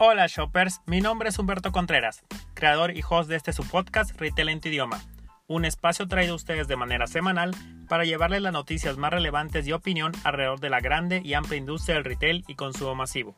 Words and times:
Hola 0.00 0.28
shoppers, 0.28 0.80
mi 0.86 1.00
nombre 1.00 1.30
es 1.30 1.40
Humberto 1.40 1.72
Contreras, 1.72 2.22
creador 2.54 2.96
y 2.96 3.02
host 3.02 3.28
de 3.28 3.34
este 3.34 3.52
su 3.52 3.66
podcast 3.66 4.16
Retail 4.16 4.48
en 4.48 4.60
tu 4.60 4.68
idioma, 4.68 5.00
un 5.48 5.64
espacio 5.64 6.06
traído 6.06 6.34
a 6.34 6.36
ustedes 6.36 6.68
de 6.68 6.76
manera 6.76 7.08
semanal 7.08 7.50
para 7.88 8.04
llevarles 8.04 8.42
las 8.42 8.52
noticias 8.52 8.96
más 8.96 9.10
relevantes 9.12 9.66
y 9.66 9.72
opinión 9.72 10.12
alrededor 10.22 10.60
de 10.60 10.70
la 10.70 10.78
grande 10.78 11.20
y 11.24 11.34
amplia 11.34 11.58
industria 11.58 11.96
del 11.96 12.04
retail 12.04 12.44
y 12.46 12.54
consumo 12.54 12.94
masivo. 12.94 13.34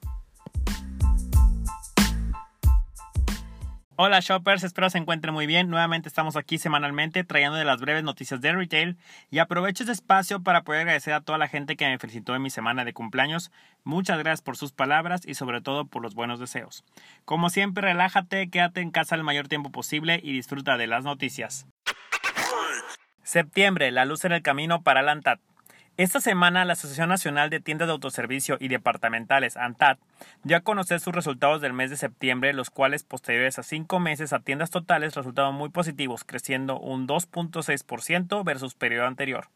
Hola 4.03 4.21
shoppers, 4.21 4.65
espero 4.65 4.89
se 4.89 4.97
encuentren 4.97 5.35
muy 5.35 5.47
bien. 5.47 5.69
Nuevamente 5.69 6.09
estamos 6.09 6.35
aquí 6.37 6.57
semanalmente 6.57 7.23
trayendo 7.23 7.59
de 7.59 7.67
las 7.67 7.83
breves 7.83 8.03
noticias 8.03 8.41
de 8.41 8.51
retail 8.51 8.97
y 9.31 9.41
aprovecho 9.41 9.83
este 9.83 9.93
espacio 9.93 10.43
para 10.43 10.63
poder 10.63 10.81
agradecer 10.81 11.13
a 11.13 11.21
toda 11.21 11.37
la 11.37 11.49
gente 11.49 11.77
que 11.77 11.87
me 11.87 11.99
felicitó 11.99 12.35
en 12.35 12.41
mi 12.41 12.49
semana 12.49 12.87
de 12.87 12.95
cumpleaños. 12.95 13.53
Muchas 13.85 14.19
gracias 14.19 14.41
por 14.41 14.57
sus 14.57 14.73
palabras 14.73 15.21
y 15.27 15.35
sobre 15.35 15.61
todo 15.61 15.85
por 15.85 16.01
los 16.01 16.15
buenos 16.15 16.41
deseos. 16.41 16.83
Como 17.27 17.51
siempre, 17.51 17.83
relájate, 17.83 18.49
quédate 18.49 18.81
en 18.81 18.91
casa 18.91 19.17
el 19.17 19.23
mayor 19.23 19.49
tiempo 19.49 19.69
posible 19.69 20.19
y 20.23 20.33
disfruta 20.33 20.79
de 20.79 20.87
las 20.87 21.05
noticias. 21.05 21.67
Septiembre, 23.23 23.91
la 23.91 24.07
luz 24.07 24.25
en 24.25 24.33
el 24.33 24.41
camino 24.41 24.81
para 24.81 25.03
la 25.03 25.13
ANTAD. 25.13 25.41
Esta 26.01 26.23
semana, 26.23 26.65
la 26.65 26.73
Asociación 26.73 27.11
Nacional 27.11 27.51
de 27.51 27.61
Tiendas 27.61 27.87
de 27.87 27.93
Autoservicio 27.93 28.57
y 28.59 28.69
Departamentales, 28.69 29.59
ANTAD, 29.59 29.99
dio 30.45 30.57
a 30.57 30.63
conocer 30.63 30.99
sus 30.99 31.15
resultados 31.15 31.61
del 31.61 31.75
mes 31.75 31.91
de 31.91 31.99
septiembre, 31.99 32.55
los 32.55 32.71
cuales, 32.71 33.03
posteriores 33.03 33.59
a 33.59 33.63
cinco 33.63 34.01
meses 34.01 34.33
a 34.33 34.41
tiendas 34.41 34.71
totales, 34.71 35.15
resultaron 35.15 35.57
muy 35.57 35.69
positivos, 35.69 36.25
creciendo 36.25 36.81
un 36.81 37.07
2.6% 37.07 38.43
versus 38.47 38.73
periodo 38.73 39.09
anterior. 39.09 39.49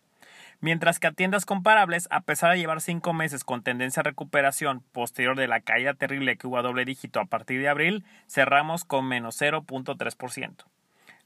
Mientras 0.61 0.99
que 0.99 1.07
a 1.07 1.13
tiendas 1.13 1.47
comparables, 1.47 2.09
a 2.11 2.21
pesar 2.21 2.53
de 2.53 2.59
llevar 2.59 2.83
cinco 2.83 3.15
meses 3.15 3.43
con 3.43 3.63
tendencia 3.63 4.01
a 4.01 4.05
recuperación 4.05 4.83
posterior 4.93 5.39
de 5.39 5.49
la 5.49 5.61
caída 5.61 5.95
terrible 5.95 6.37
que 6.37 6.47
hubo 6.47 6.59
a 6.59 6.63
doble 6.63 6.85
dígito 6.85 7.21
a 7.21 7.25
partir 7.25 7.63
de 7.63 7.71
abril, 7.71 8.05
cerramos 8.29 8.85
con 8.85 9.09
menos 9.09 9.41
0.3%. 9.41 10.67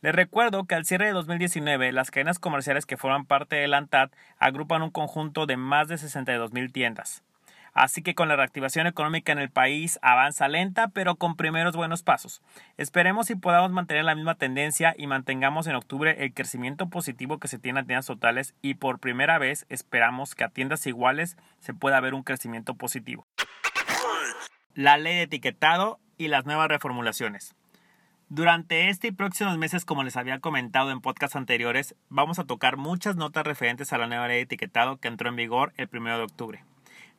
Les 0.01 0.15
recuerdo 0.15 0.65
que 0.65 0.77
al 0.77 0.85
cierre 0.85 1.07
de 1.07 1.13
2019, 1.13 1.91
las 1.91 2.13
cadenas 2.13 2.39
comerciales 2.39 2.87
que 2.87 2.97
forman 2.97 3.27
parte 3.27 3.57
del 3.57 3.75
ANTAD 3.75 4.11
agrupan 4.39 4.83
un 4.83 4.91
conjunto 4.91 5.45
de 5.45 5.57
más 5.57 5.89
de 5.89 5.99
62 5.99 6.53
mil 6.53 6.73
tiendas. 6.73 7.25
Así 7.75 8.03
que 8.03 8.15
con 8.15 8.29
la 8.29 8.37
reactivación 8.37 8.87
económica 8.87 9.33
en 9.33 9.39
el 9.39 9.51
país 9.51 9.99
avanza 10.03 10.47
lenta, 10.47 10.89
pero 10.89 11.17
con 11.17 11.37
primeros 11.37 11.75
buenos 11.75 12.03
pasos. 12.03 12.43
Esperemos 12.77 13.27
si 13.27 13.35
podamos 13.35 13.73
mantener 13.73 14.05
la 14.05 14.15
misma 14.15 14.37
tendencia 14.37 14.95
y 14.97 15.09
mantengamos 15.09 15.67
en 15.67 15.75
octubre 15.75 16.25
el 16.25 16.33
crecimiento 16.33 16.89
positivo 16.89 17.39
que 17.39 17.49
se 17.49 17.59
tiene 17.59 17.81
a 17.81 17.85
tiendas 17.85 18.07
totales 18.07 18.55
y 18.63 18.75
por 18.75 19.01
primera 19.01 19.39
vez 19.39 19.67
esperamos 19.69 20.35
que 20.35 20.45
a 20.45 20.49
tiendas 20.49 20.87
iguales 20.87 21.37
se 21.59 21.75
pueda 21.75 22.01
ver 22.01 22.15
un 22.15 22.23
crecimiento 22.23 22.75
positivo. 22.75 23.27
La 24.75 24.97
ley 24.97 25.17
de 25.17 25.23
etiquetado 25.23 25.99
y 26.17 26.29
las 26.29 26.47
nuevas 26.47 26.69
reformulaciones. 26.69 27.57
Durante 28.31 28.91
este 28.91 29.09
y 29.09 29.13
próximos 29.13 29.57
meses, 29.57 29.87
como 29.87 30.05
les 30.05 30.19
había 30.19 30.39
comentado 30.39 30.91
en 30.91 31.01
podcasts 31.01 31.35
anteriores, 31.35 31.95
vamos 32.11 32.39
a 32.39 32.45
tocar 32.45 32.77
muchas 32.77 33.17
notas 33.17 33.47
referentes 33.47 33.95
a 33.95 33.99
la 33.99 34.07
nueva 34.07 34.29
ley 34.29 34.37
de 34.37 34.43
etiquetado 34.43 34.99
que 34.99 35.09
entró 35.09 35.31
en 35.31 35.37
vigor 35.37 35.73
el 35.79 35.89
1 35.91 36.19
de 36.19 36.25
octubre. 36.25 36.65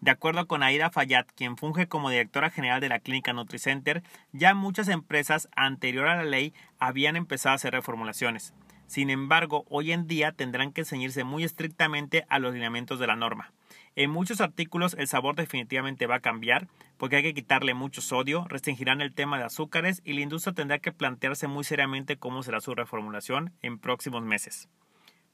De 0.01 0.11
acuerdo 0.11 0.45
con 0.45 0.61
Aida 0.61 0.91
Fayad, 0.91 1.25
quien 1.35 1.57
funge 1.57 1.87
como 1.87 2.11
directora 2.11 2.51
general 2.51 2.79
de 2.79 2.89
la 2.89 2.99
clínica 2.99 3.33
NutriCenter, 3.33 4.03
ya 4.33 4.53
muchas 4.53 4.87
empresas 4.87 5.49
anterior 5.55 6.07
a 6.07 6.15
la 6.15 6.25
ley 6.25 6.53
habían 6.77 7.15
empezado 7.15 7.53
a 7.53 7.55
hacer 7.55 7.73
reformulaciones. 7.73 8.53
Sin 8.85 9.09
embargo, 9.09 9.65
hoy 9.67 9.93
en 9.93 10.05
día 10.05 10.31
tendrán 10.31 10.71
que 10.71 10.85
ceñirse 10.85 11.23
muy 11.23 11.43
estrictamente 11.43 12.27
a 12.29 12.37
los 12.37 12.53
lineamientos 12.53 12.99
de 12.99 13.07
la 13.07 13.15
norma. 13.15 13.51
En 13.95 14.11
muchos 14.11 14.41
artículos 14.41 14.95
el 14.97 15.07
sabor 15.07 15.35
definitivamente 15.35 16.07
va 16.07 16.15
a 16.15 16.21
cambiar 16.21 16.67
porque 16.97 17.17
hay 17.17 17.23
que 17.23 17.33
quitarle 17.33 17.73
mucho 17.73 18.01
sodio, 18.01 18.45
restringirán 18.47 19.01
el 19.01 19.13
tema 19.13 19.37
de 19.37 19.45
azúcares 19.45 20.01
y 20.05 20.13
la 20.13 20.21
industria 20.21 20.53
tendrá 20.53 20.79
que 20.79 20.91
plantearse 20.91 21.47
muy 21.47 21.63
seriamente 21.63 22.17
cómo 22.17 22.43
será 22.43 22.61
su 22.61 22.75
reformulación 22.75 23.53
en 23.61 23.79
próximos 23.79 24.23
meses. 24.23 24.69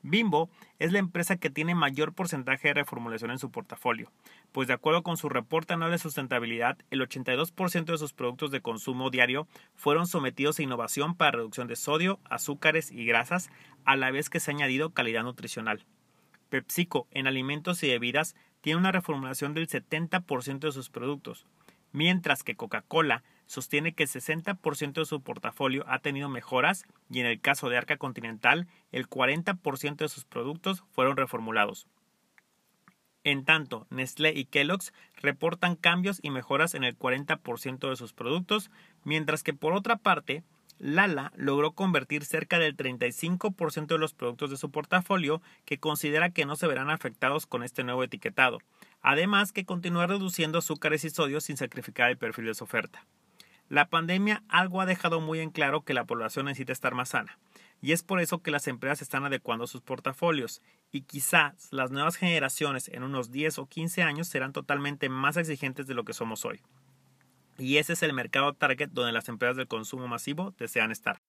Bimbo 0.07 0.52
es 0.78 0.91
la 0.91 1.00
empresa 1.00 1.38
que 1.38 1.50
tiene 1.50 1.74
mayor 1.74 2.13
porcentaje 2.13 2.68
de 2.68 2.75
reformulación 2.75 3.31
en 3.31 3.40
su 3.40 3.50
portafolio, 3.50 4.12
pues 4.52 4.68
de 4.68 4.75
acuerdo 4.75 5.01
con 5.01 5.18
su 5.18 5.30
reporte 5.30 5.74
anual 5.74 5.90
de 5.90 5.97
sustentabilidad, 5.97 6.78
el 6.91 7.01
82% 7.01 7.85
de 7.85 7.97
sus 7.97 8.13
productos 8.13 8.51
de 8.51 8.62
consumo 8.62 9.09
diario 9.09 9.47
fueron 9.74 10.06
sometidos 10.06 10.59
a 10.59 10.63
innovación 10.63 11.16
para 11.16 11.31
reducción 11.31 11.68
de 11.68 11.75
sodio, 11.75 12.19
azúcares 12.30 12.91
y 12.91 13.06
grasas, 13.06 13.50
a 13.84 13.96
la 13.96 14.12
vez 14.12 14.30
que 14.30 14.40
se 14.40 14.51
ha 14.51 14.53
añadido 14.53 14.91
calidad 14.91 15.24
nutricional. 15.24 15.85
PepsiCo 16.56 17.06
en 17.12 17.28
alimentos 17.28 17.84
y 17.84 17.90
bebidas 17.90 18.34
tiene 18.62 18.80
una 18.80 18.94
reformulación 18.94 19.54
del 19.54 19.68
70% 19.68 20.60
de 20.60 20.72
sus 20.72 20.90
productos, 20.90 21.46
mientras 21.92 22.44
que 22.44 22.56
Coca-Cola 22.56 23.24
sostiene 23.46 23.94
que 23.94 24.04
el 24.04 24.10
60% 24.10 24.94
de 24.94 25.06
su 25.06 25.22
portafolio 25.22 25.84
ha 25.90 26.00
tenido 26.00 26.30
mejoras 26.30 26.86
y 27.10 27.20
en 27.20 27.26
el 27.26 27.42
caso 27.42 27.68
de 27.68 27.76
Arca 27.76 27.98
Continental 27.98 28.68
el 28.94 29.10
40% 29.10 29.98
de 29.98 30.08
sus 30.08 30.24
productos 30.24 30.86
fueron 30.92 31.18
reformulados. 31.18 31.88
En 33.26 33.44
tanto, 33.44 33.86
Nestlé 33.90 34.32
y 34.34 34.46
Kellogg's 34.46 34.94
reportan 35.16 35.76
cambios 35.76 36.20
y 36.24 36.30
mejoras 36.30 36.74
en 36.74 36.86
el 36.86 36.98
40% 36.98 37.90
de 37.90 37.96
sus 37.98 38.14
productos, 38.14 38.72
mientras 39.04 39.44
que 39.44 39.54
por 39.54 39.74
otra 39.74 39.98
parte, 39.98 40.44
Lala 40.78 41.31
logró 41.36 41.72
convertir 41.72 42.25
cerca 42.25 42.59
del 42.59 42.75
35% 42.75 43.88
de 43.88 43.97
los 43.97 44.13
productos 44.13 44.50
de 44.50 44.58
su 44.58 44.72
portafolio 44.72 45.41
que 45.63 45.80
considera 45.80 46.31
que 46.31 46.46
no 46.46 46.56
se 46.56 46.68
verán 46.68 46.90
afectados 46.90 47.46
con 47.46 47.63
este 47.63 47.84
nuevo 47.84 48.03
etiquetado, 48.03 48.59
además 49.02 49.52
que 49.52 49.66
continúa 49.66 50.08
reduciendo 50.08 50.59
azúcares 50.59 51.06
y 51.06 51.09
sodio 51.09 51.40
sin 51.40 51.58
sacrificar 51.58 52.09
el 52.09 52.18
perfil 52.18 52.46
de 52.46 52.53
su 52.53 52.66
oferta. 52.66 53.06
La 53.69 53.88
pandemia 53.88 54.44
algo 54.47 54.80
ha 54.81 54.86
dejado 54.86 55.22
muy 55.22 55.40
en 55.40 55.50
claro 55.50 55.81
que 55.81 55.96
la 55.96 56.06
población 56.06 56.46
necesita 56.46 56.72
estar 56.72 56.94
más 56.94 57.09
sana, 57.09 57.40
y 57.81 57.94
es 57.94 58.03
por 58.03 58.19
eso 58.19 58.40
que 58.40 58.52
las 58.52 58.68
empresas 58.68 59.02
están 59.02 59.25
adecuando 59.25 59.66
sus 59.66 59.81
portafolios, 59.81 60.62
y 60.92 61.02
quizás 61.02 61.69
las 61.72 61.90
nuevas 61.90 62.16
generaciones 62.16 62.90
en 62.90 63.03
unos 63.03 63.31
10 63.31 63.59
o 63.59 63.66
15 63.66 64.03
años 64.03 64.28
serán 64.28 64.53
totalmente 64.53 65.09
más 65.09 65.38
exigentes 65.38 65.88
de 65.88 65.96
lo 65.96 66.03
que 66.03 66.13
somos 66.13 66.46
hoy. 66.46 66.62
Y 67.58 67.78
ese 67.78 67.94
es 67.94 68.04
el 68.04 68.14
mercado 68.14 68.54
target 68.54 68.90
donde 68.90 69.12
las 69.12 69.30
empresas 69.30 69.56
del 69.56 69.68
consumo 69.68 70.08
masivo 70.08 70.54
desean 70.58 70.92
estar. 70.92 71.22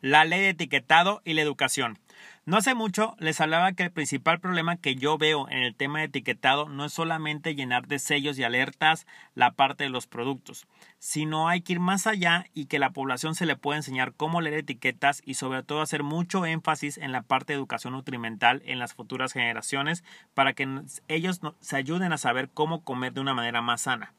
La 0.00 0.24
ley 0.24 0.40
de 0.40 0.50
etiquetado 0.50 1.22
y 1.24 1.32
la 1.32 1.42
educación. 1.42 1.98
No 2.44 2.56
hace 2.56 2.74
mucho 2.74 3.16
les 3.18 3.40
hablaba 3.40 3.72
que 3.72 3.82
el 3.82 3.90
principal 3.90 4.38
problema 4.38 4.76
que 4.76 4.94
yo 4.94 5.18
veo 5.18 5.48
en 5.48 5.58
el 5.58 5.74
tema 5.74 5.98
de 5.98 6.06
etiquetado 6.06 6.68
no 6.68 6.84
es 6.84 6.92
solamente 6.92 7.56
llenar 7.56 7.88
de 7.88 7.98
sellos 7.98 8.38
y 8.38 8.44
alertas 8.44 9.08
la 9.34 9.50
parte 9.50 9.84
de 9.84 9.90
los 9.90 10.06
productos, 10.06 10.68
sino 11.00 11.48
hay 11.48 11.62
que 11.62 11.74
ir 11.74 11.80
más 11.80 12.06
allá 12.06 12.46
y 12.54 12.66
que 12.66 12.78
la 12.78 12.90
población 12.90 13.34
se 13.34 13.44
le 13.44 13.56
pueda 13.56 13.78
enseñar 13.78 14.14
cómo 14.14 14.40
leer 14.40 14.60
etiquetas 14.60 15.20
y 15.26 15.34
sobre 15.34 15.64
todo 15.64 15.82
hacer 15.82 16.04
mucho 16.04 16.46
énfasis 16.46 16.96
en 16.96 17.10
la 17.10 17.22
parte 17.22 17.52
de 17.52 17.58
educación 17.58 17.92
nutrimental 17.92 18.62
en 18.66 18.78
las 18.78 18.94
futuras 18.94 19.32
generaciones 19.32 20.04
para 20.32 20.52
que 20.52 20.66
ellos 21.08 21.40
se 21.60 21.76
ayuden 21.76 22.12
a 22.12 22.18
saber 22.18 22.50
cómo 22.54 22.84
comer 22.84 23.12
de 23.12 23.20
una 23.20 23.34
manera 23.34 23.62
más 23.62 23.82
sana. 23.82 24.14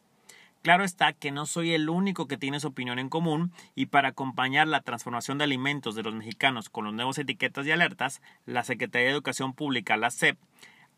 Claro 0.62 0.84
está 0.84 1.14
que 1.14 1.32
no 1.32 1.46
soy 1.46 1.74
el 1.74 1.90
único 1.90 2.28
que 2.28 2.38
tiene 2.38 2.60
su 2.60 2.68
opinión 2.68 3.00
en 3.00 3.08
común 3.08 3.54
y 3.76 3.86
para 3.86 4.10
acompañar 4.10 4.68
la 4.68 4.82
transformación 4.82 5.38
de 5.38 5.46
alimentos 5.46 5.96
de 5.96 6.04
los 6.04 6.14
mexicanos 6.14 6.70
con 6.70 6.84
los 6.84 6.94
nuevos 6.94 7.18
etiquetas 7.18 7.66
y 7.66 7.72
alertas, 7.72 8.22
la 8.46 8.66
Secretaría 8.66 9.08
de 9.08 9.14
Educación 9.14 9.54
Pública, 9.54 9.96
la 9.96 10.12
SEP, 10.12 10.38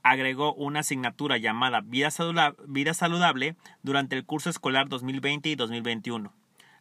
agregó 0.01 0.55
una 0.55 0.79
asignatura 0.79 1.37
llamada 1.37 1.81
Vida 1.81 2.09
Saludable, 2.09 3.55
durante 3.83 4.15
el 4.15 4.25
curso 4.25 4.49
escolar 4.49 4.89
2020 4.89 5.49
y 5.49 5.55
2021, 5.55 6.33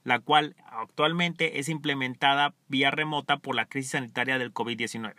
la 0.05 0.19
cual 0.21 0.57
actualmente 0.65 1.59
es 1.59 1.69
implementada 1.69 2.55
vía 2.69 2.91
remota 2.91 3.37
por 3.37 3.57
la 3.57 3.67
crisis 3.67 3.93
sanitaria 3.93 4.39
del 4.39 4.55
COVID-19. 4.55 5.17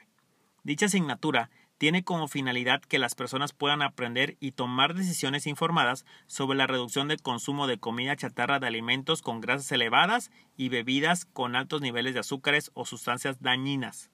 Dicha 0.63 0.87
asignatura 0.87 1.51
tiene 1.81 2.03
como 2.03 2.27
finalidad 2.27 2.79
que 2.83 2.99
las 2.99 3.15
personas 3.15 3.53
puedan 3.53 3.81
aprender 3.81 4.37
y 4.39 4.51
tomar 4.51 4.93
decisiones 4.93 5.47
informadas 5.47 6.05
sobre 6.27 6.55
la 6.55 6.67
reducción 6.67 7.07
del 7.07 7.23
consumo 7.23 7.65
de 7.65 7.79
comida 7.79 8.15
chatarra 8.15 8.59
de 8.59 8.67
alimentos 8.67 9.23
con 9.23 9.41
grasas 9.41 9.71
elevadas 9.71 10.29
y 10.55 10.69
bebidas 10.69 11.25
con 11.25 11.55
altos 11.55 11.81
niveles 11.81 12.13
de 12.13 12.19
azúcares 12.19 12.69
o 12.75 12.85
sustancias 12.85 13.41
dañinas. 13.41 14.11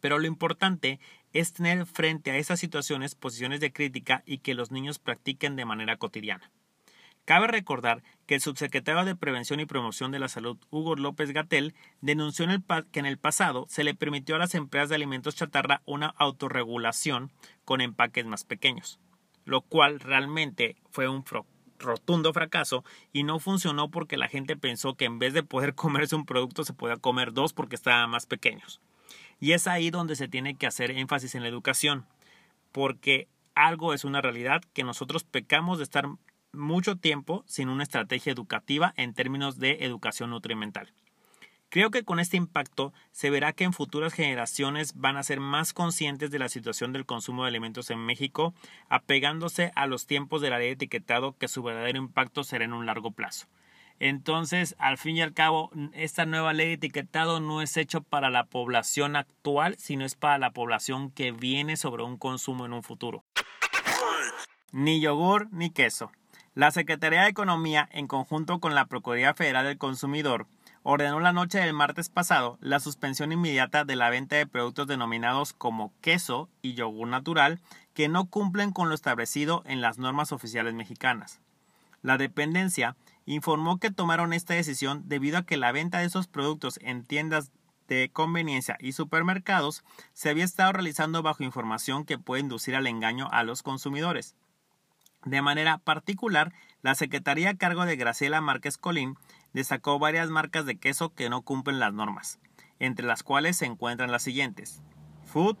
Pero 0.00 0.20
lo 0.20 0.28
importante 0.28 1.00
es 1.32 1.52
tener 1.52 1.84
frente 1.84 2.30
a 2.30 2.36
esas 2.36 2.60
situaciones 2.60 3.16
posiciones 3.16 3.58
de 3.58 3.72
crítica 3.72 4.22
y 4.24 4.38
que 4.38 4.54
los 4.54 4.70
niños 4.70 5.00
practiquen 5.00 5.56
de 5.56 5.64
manera 5.64 5.96
cotidiana. 5.96 6.52
Cabe 7.28 7.46
recordar 7.46 8.02
que 8.26 8.36
el 8.36 8.40
subsecretario 8.40 9.04
de 9.04 9.14
Prevención 9.14 9.60
y 9.60 9.66
Promoción 9.66 10.10
de 10.12 10.18
la 10.18 10.28
Salud, 10.28 10.56
Hugo 10.70 10.96
López 10.96 11.32
Gatel, 11.32 11.74
denunció 12.00 12.46
que 12.90 13.00
en 13.00 13.04
el 13.04 13.18
pasado 13.18 13.66
se 13.68 13.84
le 13.84 13.92
permitió 13.92 14.36
a 14.36 14.38
las 14.38 14.54
empresas 14.54 14.88
de 14.88 14.94
alimentos 14.94 15.36
chatarra 15.36 15.82
una 15.84 16.06
autorregulación 16.16 17.30
con 17.66 17.82
empaques 17.82 18.24
más 18.24 18.44
pequeños, 18.44 18.98
lo 19.44 19.60
cual 19.60 20.00
realmente 20.00 20.76
fue 20.88 21.06
un 21.06 21.22
rotundo 21.78 22.32
fracaso 22.32 22.82
y 23.12 23.24
no 23.24 23.40
funcionó 23.40 23.90
porque 23.90 24.16
la 24.16 24.28
gente 24.28 24.56
pensó 24.56 24.94
que 24.94 25.04
en 25.04 25.18
vez 25.18 25.34
de 25.34 25.42
poder 25.42 25.74
comerse 25.74 26.16
un 26.16 26.24
producto 26.24 26.64
se 26.64 26.72
podía 26.72 26.96
comer 26.96 27.34
dos 27.34 27.52
porque 27.52 27.76
estaban 27.76 28.08
más 28.08 28.24
pequeños. 28.24 28.80
Y 29.38 29.52
es 29.52 29.66
ahí 29.66 29.90
donde 29.90 30.16
se 30.16 30.28
tiene 30.28 30.54
que 30.54 30.66
hacer 30.66 30.92
énfasis 30.92 31.34
en 31.34 31.42
la 31.42 31.50
educación, 31.50 32.06
porque 32.72 33.28
algo 33.54 33.92
es 33.92 34.04
una 34.06 34.22
realidad 34.22 34.62
que 34.72 34.82
nosotros 34.82 35.24
pecamos 35.24 35.76
de 35.76 35.84
estar 35.84 36.08
mucho 36.52 36.96
tiempo 36.96 37.44
sin 37.46 37.68
una 37.68 37.82
estrategia 37.82 38.32
educativa 38.32 38.92
en 38.96 39.14
términos 39.14 39.58
de 39.58 39.84
educación 39.84 40.30
nutrimental. 40.30 40.92
Creo 41.70 41.90
que 41.90 42.02
con 42.02 42.18
este 42.18 42.38
impacto 42.38 42.94
se 43.12 43.28
verá 43.28 43.52
que 43.52 43.64
en 43.64 43.74
futuras 43.74 44.14
generaciones 44.14 44.94
van 44.94 45.18
a 45.18 45.22
ser 45.22 45.38
más 45.38 45.74
conscientes 45.74 46.30
de 46.30 46.38
la 46.38 46.48
situación 46.48 46.94
del 46.94 47.04
consumo 47.04 47.42
de 47.42 47.48
alimentos 47.48 47.90
en 47.90 47.98
México, 47.98 48.54
apegándose 48.88 49.70
a 49.74 49.86
los 49.86 50.06
tiempos 50.06 50.40
de 50.40 50.48
la 50.48 50.58
ley 50.58 50.68
de 50.68 50.72
etiquetado 50.74 51.36
que 51.36 51.48
su 51.48 51.62
verdadero 51.62 51.98
impacto 51.98 52.42
será 52.42 52.64
en 52.64 52.72
un 52.72 52.86
largo 52.86 53.10
plazo. 53.10 53.48
Entonces, 54.00 54.76
al 54.78 54.96
fin 54.96 55.16
y 55.16 55.22
al 55.22 55.34
cabo, 55.34 55.70
esta 55.92 56.24
nueva 56.24 56.54
ley 56.54 56.68
de 56.68 56.72
etiquetado 56.74 57.40
no 57.40 57.60
es 57.60 57.76
hecho 57.76 58.00
para 58.00 58.30
la 58.30 58.44
población 58.44 59.16
actual, 59.16 59.76
sino 59.76 60.06
es 60.06 60.14
para 60.14 60.38
la 60.38 60.52
población 60.52 61.10
que 61.10 61.32
viene 61.32 61.76
sobre 61.76 62.02
un 62.02 62.16
consumo 62.16 62.64
en 62.64 62.72
un 62.72 62.82
futuro. 62.82 63.24
Ni 64.72 65.00
yogur 65.00 65.48
ni 65.50 65.70
queso. 65.70 66.12
La 66.54 66.70
Secretaría 66.70 67.22
de 67.22 67.28
Economía, 67.28 67.88
en 67.92 68.06
conjunto 68.06 68.58
con 68.58 68.74
la 68.74 68.86
Procuraduría 68.86 69.34
Federal 69.34 69.66
del 69.66 69.78
Consumidor, 69.78 70.46
ordenó 70.82 71.20
la 71.20 71.32
noche 71.32 71.58
del 71.58 71.74
martes 71.74 72.08
pasado 72.08 72.58
la 72.60 72.80
suspensión 72.80 73.30
inmediata 73.30 73.84
de 73.84 73.94
la 73.94 74.10
venta 74.10 74.36
de 74.36 74.46
productos 74.46 74.86
denominados 74.86 75.52
como 75.52 75.92
queso 76.00 76.48
y 76.62 76.74
yogur 76.74 77.08
natural 77.08 77.60
que 77.94 78.08
no 78.08 78.26
cumplen 78.26 78.72
con 78.72 78.88
lo 78.88 78.94
establecido 78.94 79.62
en 79.66 79.80
las 79.80 79.98
normas 79.98 80.32
oficiales 80.32 80.74
mexicanas. 80.74 81.40
La 82.02 82.16
dependencia 82.16 82.96
informó 83.26 83.78
que 83.78 83.90
tomaron 83.90 84.32
esta 84.32 84.54
decisión 84.54 85.02
debido 85.06 85.38
a 85.38 85.42
que 85.42 85.56
la 85.56 85.72
venta 85.72 85.98
de 85.98 86.06
esos 86.06 86.26
productos 86.26 86.78
en 86.82 87.04
tiendas 87.04 87.52
de 87.88 88.10
conveniencia 88.12 88.76
y 88.80 88.92
supermercados 88.92 89.84
se 90.12 90.30
había 90.30 90.44
estado 90.44 90.72
realizando 90.72 91.22
bajo 91.22 91.42
información 91.42 92.04
que 92.04 92.18
puede 92.18 92.42
inducir 92.42 92.76
al 92.76 92.86
engaño 92.86 93.28
a 93.30 93.42
los 93.42 93.62
consumidores. 93.62 94.34
De 95.28 95.42
manera 95.42 95.76
particular, 95.76 96.54
la 96.80 96.94
Secretaría 96.94 97.50
a 97.50 97.54
cargo 97.54 97.84
de 97.84 97.96
Graciela 97.96 98.40
Márquez 98.40 98.78
Colín 98.78 99.16
destacó 99.52 99.98
varias 99.98 100.30
marcas 100.30 100.64
de 100.64 100.78
queso 100.78 101.12
que 101.12 101.28
no 101.28 101.42
cumplen 101.42 101.78
las 101.78 101.92
normas, 101.92 102.40
entre 102.78 103.06
las 103.06 103.22
cuales 103.22 103.58
se 103.58 103.66
encuentran 103.66 104.10
las 104.10 104.22
siguientes: 104.22 104.82
Food, 105.24 105.58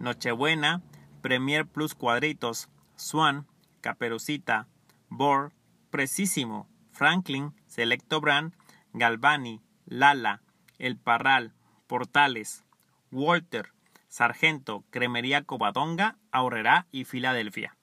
Nochebuena, 0.00 0.82
Premier 1.22 1.64
Plus 1.64 1.94
Cuadritos, 1.94 2.70
Swan, 2.96 3.46
Caperucita, 3.82 4.66
Bor, 5.08 5.52
Precisimo, 5.90 6.68
Franklin, 6.90 7.54
Selecto 7.68 8.20
Brand, 8.20 8.52
Galvani, 8.94 9.60
Lala, 9.86 10.42
El 10.78 10.96
Parral, 10.96 11.54
Portales, 11.86 12.64
Walter, 13.12 13.72
Sargento, 14.08 14.84
Cremería 14.90 15.44
Covadonga, 15.44 16.16
Aurrera 16.32 16.88
y 16.90 17.04
Filadelfia. 17.04 17.76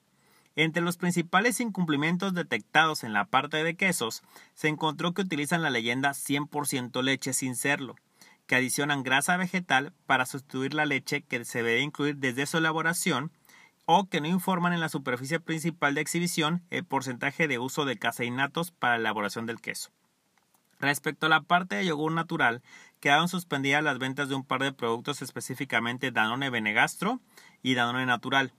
Entre 0.54 0.82
los 0.82 0.96
principales 0.96 1.60
incumplimientos 1.60 2.34
detectados 2.34 3.04
en 3.04 3.12
la 3.12 3.24
parte 3.24 3.64
de 3.64 3.74
quesos, 3.74 4.22
se 4.54 4.68
encontró 4.68 5.14
que 5.14 5.22
utilizan 5.22 5.62
la 5.62 5.70
leyenda 5.70 6.10
100% 6.10 7.02
leche 7.02 7.32
sin 7.32 7.56
serlo, 7.56 7.96
que 8.46 8.56
adicionan 8.56 9.02
grasa 9.02 9.36
vegetal 9.36 9.94
para 10.06 10.26
sustituir 10.26 10.74
la 10.74 10.84
leche 10.84 11.22
que 11.22 11.44
se 11.44 11.62
debe 11.62 11.80
incluir 11.80 12.16
desde 12.16 12.46
su 12.46 12.58
elaboración, 12.58 13.32
o 13.84 14.08
que 14.08 14.20
no 14.20 14.28
informan 14.28 14.72
en 14.72 14.80
la 14.80 14.88
superficie 14.88 15.40
principal 15.40 15.94
de 15.94 16.02
exhibición 16.02 16.62
el 16.70 16.84
porcentaje 16.84 17.48
de 17.48 17.58
uso 17.58 17.84
de 17.84 17.98
caseinatos 17.98 18.70
para 18.70 18.94
la 18.94 19.00
elaboración 19.00 19.46
del 19.46 19.60
queso. 19.60 19.90
Respecto 20.78 21.26
a 21.26 21.28
la 21.28 21.42
parte 21.42 21.76
de 21.76 21.86
yogur 21.86 22.12
natural, 22.12 22.62
quedaron 23.00 23.28
suspendidas 23.28 23.82
las 23.82 23.98
ventas 23.98 24.28
de 24.28 24.34
un 24.34 24.44
par 24.44 24.62
de 24.62 24.72
productos 24.72 25.22
específicamente 25.22 26.10
Danone 26.10 26.50
Benegastro 26.50 27.20
y 27.62 27.74
Danone 27.74 28.06
Natural, 28.06 28.52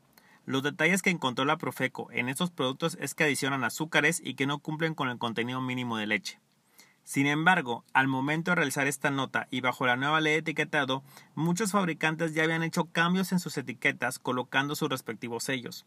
los 0.45 0.61
detalles 0.61 1.01
que 1.01 1.09
encontró 1.09 1.45
la 1.45 1.57
Profeco 1.57 2.09
en 2.11 2.27
estos 2.27 2.51
productos 2.51 2.97
es 2.99 3.15
que 3.15 3.23
adicionan 3.23 3.63
azúcares 3.63 4.21
y 4.23 4.33
que 4.33 4.45
no 4.45 4.59
cumplen 4.59 4.93
con 4.93 5.09
el 5.09 5.17
contenido 5.17 5.61
mínimo 5.61 5.95
de 5.97 6.07
leche. 6.07 6.39
Sin 7.05 7.27
embargo, 7.27 7.85
al 7.93 8.07
momento 8.07 8.51
de 8.51 8.55
realizar 8.55 8.87
esta 8.87 9.09
nota 9.09 9.47
y 9.51 9.61
bajo 9.61 9.85
la 9.85 9.95
nueva 9.95 10.21
ley 10.21 10.33
de 10.33 10.39
etiquetado, 10.39 11.03
muchos 11.35 11.71
fabricantes 11.71 12.33
ya 12.33 12.43
habían 12.43 12.63
hecho 12.63 12.85
cambios 12.85 13.31
en 13.31 13.39
sus 13.39 13.57
etiquetas 13.57 14.19
colocando 14.19 14.75
sus 14.75 14.89
respectivos 14.89 15.43
sellos. 15.43 15.85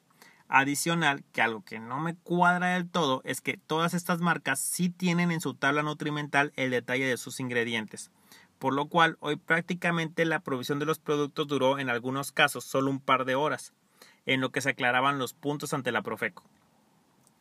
Adicional, 0.49 1.25
que 1.32 1.43
algo 1.43 1.64
que 1.64 1.79
no 1.79 2.00
me 2.00 2.14
cuadra 2.17 2.75
del 2.75 2.88
todo 2.88 3.20
es 3.25 3.41
que 3.41 3.56
todas 3.56 3.94
estas 3.94 4.20
marcas 4.20 4.61
sí 4.61 4.91
tienen 4.91 5.32
en 5.32 5.41
su 5.41 5.55
tabla 5.55 5.82
nutrimental 5.82 6.53
el 6.56 6.70
detalle 6.70 7.06
de 7.06 7.17
sus 7.17 7.41
ingredientes, 7.41 8.11
por 8.58 8.73
lo 8.73 8.87
cual 8.88 9.17
hoy 9.20 9.37
prácticamente 9.37 10.25
la 10.25 10.41
provisión 10.41 10.79
de 10.79 10.87
los 10.87 10.99
productos 10.99 11.47
duró 11.47 11.79
en 11.79 11.91
algunos 11.91 12.31
casos 12.31 12.64
solo 12.64 12.91
un 12.91 13.00
par 13.00 13.25
de 13.25 13.35
horas 13.35 13.73
en 14.26 14.40
lo 14.40 14.50
que 14.50 14.61
se 14.61 14.70
aclaraban 14.70 15.19
los 15.19 15.32
puntos 15.32 15.73
ante 15.73 15.93
la 15.93 16.02
Profeco. 16.02 16.44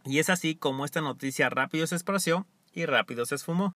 Y 0.05 0.19
es 0.19 0.29
así 0.29 0.55
como 0.55 0.85
esta 0.85 1.01
noticia 1.01 1.49
rápido 1.49 1.87
se 1.87 1.95
esparció 1.95 2.45
y 2.73 2.85
rápido 2.85 3.25
se 3.25 3.35
esfumó. 3.35 3.73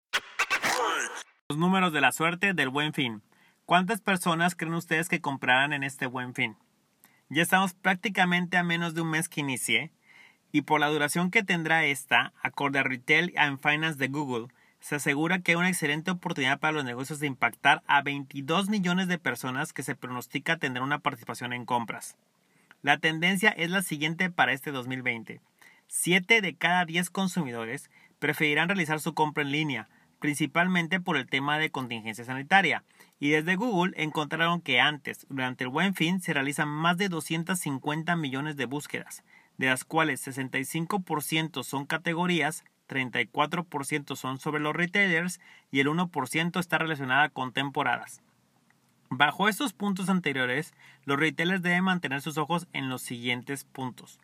Los 1.49 1.57
números 1.57 1.91
de 1.91 2.01
la 2.01 2.11
suerte 2.11 2.53
del 2.53 2.69
buen 2.69 2.93
fin. 2.93 3.23
¿Cuántas 3.65 4.01
personas 4.01 4.55
creen 4.55 4.75
ustedes 4.75 5.09
que 5.09 5.21
comprarán 5.21 5.73
en 5.73 5.83
este 5.83 6.05
buen 6.05 6.33
fin? 6.33 6.57
Ya 7.29 7.41
estamos 7.41 7.73
prácticamente 7.73 8.57
a 8.57 8.63
menos 8.63 8.93
de 8.93 9.01
un 9.01 9.11
mes 9.11 9.29
que 9.29 9.41
inicie, 9.41 9.91
y 10.51 10.61
por 10.61 10.79
la 10.79 10.87
duración 10.87 11.29
que 11.29 11.43
tendrá 11.43 11.85
esta, 11.85 12.33
acorde 12.41 12.79
a 12.79 12.83
Retail 12.83 13.33
and 13.37 13.59
Finance 13.59 13.99
de 13.99 14.07
Google, 14.07 14.47
se 14.79 14.95
asegura 14.95 15.39
que 15.39 15.51
hay 15.51 15.55
una 15.55 15.69
excelente 15.69 16.11
oportunidad 16.11 16.59
para 16.59 16.73
los 16.73 16.85
negocios 16.85 17.19
de 17.19 17.27
impactar 17.27 17.83
a 17.85 18.01
22 18.01 18.69
millones 18.69 19.07
de 19.07 19.19
personas 19.19 19.73
que 19.73 19.83
se 19.83 19.95
pronostica 19.95 20.57
tener 20.57 20.81
una 20.81 20.99
participación 20.99 21.53
en 21.53 21.65
compras. 21.65 22.17
La 22.81 22.97
tendencia 22.97 23.49
es 23.49 23.69
la 23.69 23.81
siguiente 23.81 24.29
para 24.29 24.53
este 24.53 24.71
2020. 24.71 25.41
7 25.87 26.41
de 26.41 26.55
cada 26.55 26.85
10 26.85 27.09
consumidores 27.09 27.89
preferirán 28.19 28.69
realizar 28.69 29.01
su 29.01 29.13
compra 29.13 29.43
en 29.43 29.51
línea, 29.51 29.89
principalmente 30.19 31.01
por 31.01 31.17
el 31.17 31.27
tema 31.27 31.57
de 31.57 31.71
contingencia 31.71 32.23
sanitaria. 32.23 32.85
Y 33.19 33.31
desde 33.31 33.57
Google 33.57 33.93
encontraron 34.01 34.61
que 34.61 34.79
antes, 34.79 35.27
durante 35.29 35.65
el 35.65 35.69
buen 35.69 35.93
fin, 35.93 36.21
se 36.21 36.33
realizan 36.33 36.69
más 36.69 36.97
de 36.97 37.09
250 37.09 38.15
millones 38.15 38.55
de 38.55 38.65
búsquedas, 38.65 39.23
de 39.57 39.67
las 39.67 39.83
cuales 39.83 40.25
65% 40.25 41.63
son 41.63 41.85
categorías, 41.85 42.63
34% 42.87 44.15
son 44.15 44.39
sobre 44.39 44.61
los 44.61 44.73
retailers 44.73 45.41
y 45.69 45.81
el 45.81 45.87
1% 45.87 46.59
está 46.61 46.77
relacionada 46.77 47.27
con 47.27 47.51
temporadas. 47.51 48.21
Bajo 49.11 49.49
estos 49.49 49.73
puntos 49.73 50.07
anteriores, 50.07 50.73
los 51.03 51.19
retailers 51.19 51.63
deben 51.63 51.83
mantener 51.83 52.21
sus 52.21 52.37
ojos 52.37 52.67
en 52.73 52.89
los 52.89 53.01
siguientes 53.01 53.63
puntos. 53.63 54.19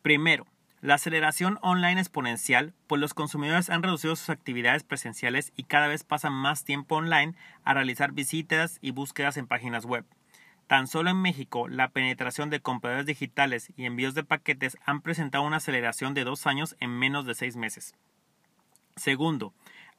Primero, 0.00 0.46
la 0.80 0.94
aceleración 0.94 1.58
online 1.60 2.00
exponencial, 2.00 2.72
pues 2.86 3.00
los 3.00 3.12
consumidores 3.12 3.68
han 3.68 3.82
reducido 3.82 4.16
sus 4.16 4.30
actividades 4.30 4.84
presenciales 4.84 5.52
y 5.54 5.64
cada 5.64 5.86
vez 5.86 6.02
pasan 6.02 6.32
más 6.32 6.64
tiempo 6.64 6.96
online 6.96 7.34
a 7.62 7.74
realizar 7.74 8.12
visitas 8.12 8.78
y 8.80 8.90
búsquedas 8.90 9.36
en 9.36 9.46
páginas 9.46 9.84
web. 9.84 10.06
Tan 10.66 10.86
solo 10.86 11.10
en 11.10 11.20
México, 11.20 11.68
la 11.68 11.88
penetración 11.88 12.48
de 12.48 12.60
compradores 12.60 13.04
digitales 13.04 13.70
y 13.76 13.84
envíos 13.84 14.14
de 14.14 14.24
paquetes 14.24 14.78
han 14.86 15.02
presentado 15.02 15.44
una 15.44 15.58
aceleración 15.58 16.14
de 16.14 16.24
dos 16.24 16.46
años 16.46 16.74
en 16.80 16.90
menos 16.90 17.26
de 17.26 17.34
seis 17.34 17.56
meses. 17.56 17.94
Segundo, 18.96 19.52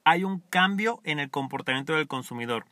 hay 0.04 0.24
un 0.24 0.40
cambio 0.40 1.02
en 1.04 1.20
el 1.20 1.32
comportamiento 1.32 1.94
del 1.94 2.08
consumidor 2.08 2.66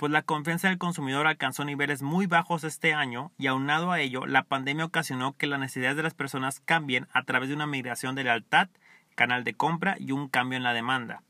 pues 0.00 0.10
la 0.10 0.22
confianza 0.22 0.68
del 0.68 0.78
consumidor 0.78 1.26
alcanzó 1.26 1.62
niveles 1.66 2.00
muy 2.00 2.24
bajos 2.24 2.64
este 2.64 2.94
año 2.94 3.32
y 3.36 3.48
aunado 3.48 3.92
a 3.92 4.00
ello, 4.00 4.24
la 4.24 4.44
pandemia 4.44 4.86
ocasionó 4.86 5.36
que 5.36 5.46
las 5.46 5.60
necesidades 5.60 5.98
de 5.98 6.02
las 6.02 6.14
personas 6.14 6.60
cambien 6.60 7.06
a 7.12 7.24
través 7.24 7.50
de 7.50 7.54
una 7.54 7.66
migración 7.66 8.14
de 8.14 8.24
lealtad, 8.24 8.70
canal 9.14 9.44
de 9.44 9.52
compra 9.52 9.96
y 9.98 10.12
un 10.12 10.28
cambio 10.28 10.56
en 10.56 10.62
la 10.62 10.72
demanda. 10.72 11.22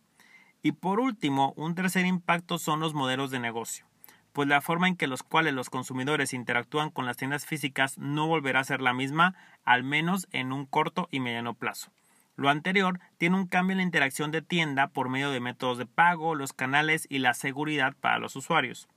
Y 0.62 0.70
por 0.70 1.00
último, 1.00 1.52
un 1.56 1.74
tercer 1.74 2.06
impacto 2.06 2.60
son 2.60 2.78
los 2.78 2.94
modelos 2.94 3.32
de 3.32 3.40
negocio, 3.40 3.86
pues 4.32 4.46
la 4.46 4.60
forma 4.60 4.86
en 4.86 4.94
que 4.94 5.08
los 5.08 5.24
cuales 5.24 5.52
los 5.52 5.68
consumidores 5.68 6.32
interactúan 6.32 6.90
con 6.90 7.06
las 7.06 7.16
tiendas 7.16 7.46
físicas 7.46 7.98
no 7.98 8.28
volverá 8.28 8.60
a 8.60 8.64
ser 8.64 8.82
la 8.82 8.94
misma, 8.94 9.34
al 9.64 9.82
menos 9.82 10.28
en 10.30 10.52
un 10.52 10.64
corto 10.64 11.08
y 11.10 11.18
mediano 11.18 11.54
plazo. 11.54 11.90
Lo 12.40 12.48
anterior 12.48 13.00
tiene 13.18 13.36
un 13.36 13.46
cambio 13.46 13.72
en 13.72 13.76
la 13.76 13.82
interacción 13.82 14.30
de 14.30 14.40
tienda 14.40 14.88
por 14.88 15.10
medio 15.10 15.30
de 15.30 15.40
métodos 15.40 15.76
de 15.76 15.84
pago, 15.84 16.34
los 16.34 16.54
canales 16.54 17.06
y 17.10 17.18
la 17.18 17.34
seguridad 17.34 17.94
para 18.00 18.18
los 18.18 18.34
usuarios. 18.34 18.88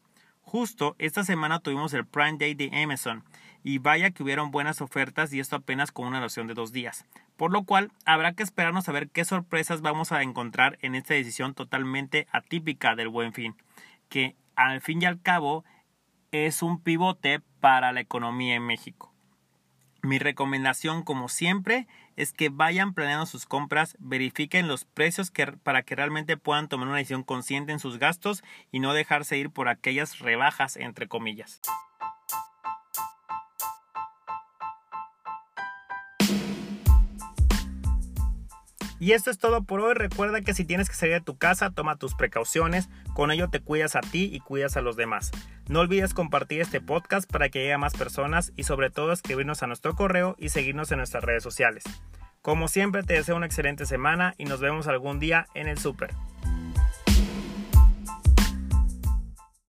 Justo 0.44 0.96
esta 0.98 1.26
semana 1.26 1.60
tuvimos 1.60 1.94
el 1.94 2.06
Prime 2.06 2.38
Day 2.38 2.54
de 2.54 2.72
Amazon 2.82 3.26
y 3.62 3.80
vaya 3.80 4.12
que 4.12 4.24
hubieron 4.24 4.52
buenas 4.52 4.80
ofertas 4.80 5.34
y 5.34 5.42
esto 5.42 5.58
apenas 5.58 5.92
con 5.92 6.08
una 6.08 6.20
duración 6.20 6.48
de 6.48 6.54
dos 6.54 6.72
días. 6.72 7.06
Por 7.36 7.52
lo 7.52 7.66
cual 7.66 7.92
habrá 8.06 8.32
que 8.32 8.44
esperarnos 8.44 8.88
a 8.88 8.94
ver 8.94 9.10
qué 9.10 9.26
sorpresas 9.26 9.82
vamos 9.82 10.14
a 10.14 10.22
encontrar 10.22 10.78
en 10.82 10.96
esta 10.96 11.14
decisión 11.14 11.54
totalmente 11.54 12.28
atípica 12.32 12.96
del 12.96 13.10
buen 13.10 13.34
fin, 13.34 13.58
que 14.08 14.38
al 14.56 14.80
fin 14.80 15.02
y 15.02 15.06
al 15.06 15.22
cabo 15.22 15.66
es 16.32 16.64
un 16.64 16.82
pivote 16.82 17.42
para 17.60 17.92
la 17.92 18.00
economía 18.00 18.56
en 18.56 18.66
México. 18.66 19.13
Mi 20.06 20.20
recomendación, 20.20 21.02
como 21.02 21.30
siempre, 21.30 21.88
es 22.18 22.34
que 22.34 22.50
vayan 22.50 22.94
planeando 22.94 23.26
sus 23.26 23.46
compras, 23.46 23.96
verifiquen 24.00 24.68
los 24.68 24.84
precios 24.84 25.32
para 25.64 25.84
que 25.84 25.96
realmente 25.96 26.36
puedan 26.36 26.68
tomar 26.68 26.90
una 26.90 26.98
decisión 26.98 27.24
consciente 27.24 27.72
en 27.72 27.80
sus 27.80 28.00
gastos 28.00 28.44
y 28.70 28.82
no 28.82 28.94
dejarse 28.94 29.38
ir 29.38 29.50
por 29.50 29.70
aquellas 29.70 30.20
rebajas, 30.20 30.76
entre 30.76 31.08
comillas. 31.08 31.62
Y 39.04 39.12
esto 39.12 39.30
es 39.30 39.38
todo 39.38 39.66
por 39.66 39.82
hoy. 39.82 39.96
Recuerda 39.96 40.40
que 40.40 40.54
si 40.54 40.64
tienes 40.64 40.88
que 40.88 40.96
salir 40.96 41.16
de 41.16 41.20
tu 41.20 41.38
casa, 41.38 41.72
toma 41.72 41.98
tus 41.98 42.16
precauciones. 42.16 42.88
Con 43.14 43.32
ello 43.32 43.50
te 43.50 43.60
cuidas 43.60 43.98
a 43.98 44.00
ti 44.00 44.30
y 44.32 44.40
cuidas 44.40 44.78
a 44.78 44.82
los 44.82 44.96
demás. 44.96 45.30
No 45.68 45.82
olvides 45.82 46.14
compartir 46.14 46.62
este 46.62 46.80
podcast 46.80 47.30
para 47.30 47.50
que 47.50 47.60
llegue 47.60 47.74
a 47.74 47.78
más 47.78 47.96
personas 47.96 48.54
y 48.56 48.64
sobre 48.64 48.92
todo 48.92 49.12
escribirnos 49.12 49.62
a 49.62 49.68
nuestro 49.68 49.94
correo 49.94 50.38
y 50.40 50.48
seguirnos 50.48 50.90
en 50.94 51.00
nuestras 51.00 51.22
redes 51.22 51.44
sociales. 51.44 51.84
Como 52.42 52.70
siempre 52.70 53.04
te 53.04 53.16
deseo 53.16 53.36
una 53.36 53.46
excelente 53.46 53.86
semana 53.86 54.36
y 54.38 54.46
nos 54.46 54.62
vemos 54.62 54.88
algún 54.88 55.20
día 55.20 55.48
en 55.54 55.68
el 55.68 55.78
súper. 55.78 56.12